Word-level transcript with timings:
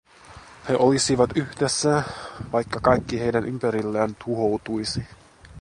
He 0.69 0.75
olisivat 0.75 1.29
yhdessä, 1.35 2.03
vaikka 2.51 2.79
kaikki 2.79 3.19
heidän 3.19 3.45
ympärillään 3.45 4.15
tuhoutuisi. 4.25 5.03